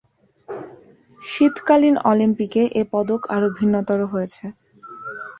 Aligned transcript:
শীতকালীন 1.21 1.95
অলিম্পিকে 2.09 2.63
এ 2.73 2.83
পদক 2.93 3.21
আরো 3.35 3.47
ভিন্নতর 3.57 3.99
হয়েছে। 4.11 4.45